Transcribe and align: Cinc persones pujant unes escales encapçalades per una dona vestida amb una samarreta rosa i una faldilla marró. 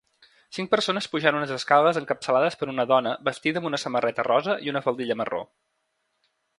Cinc 0.57 0.69
persones 0.69 1.07
pujant 1.11 1.37
unes 1.41 1.53
escales 1.57 1.99
encapçalades 2.01 2.59
per 2.63 2.71
una 2.75 2.87
dona 2.95 3.13
vestida 3.31 3.63
amb 3.63 3.71
una 3.73 3.83
samarreta 3.85 4.29
rosa 4.33 4.59
i 4.67 4.75
una 4.77 4.87
faldilla 4.89 5.23
marró. 5.23 5.45